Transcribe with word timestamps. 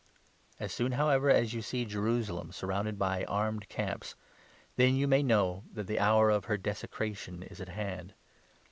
As 0.59 0.73
soon, 0.73 0.87
20 0.87 0.95
however, 0.97 1.29
as 1.29 1.53
you 1.53 1.61
see 1.61 1.85
Jerusalem 1.85 2.51
surrounded 2.51 2.97
by 2.97 3.23
armed 3.25 3.69
camps, 3.69 4.15
then 4.75 4.95
you 4.95 5.07
may 5.07 5.21
know 5.21 5.63
that 5.71 5.85
the 5.85 5.99
hour 5.99 6.31
of 6.31 6.45
her 6.45 6.57
desecration 6.57 7.43
is 7.43 7.61
at 7.61 7.69
hand. 7.69 8.15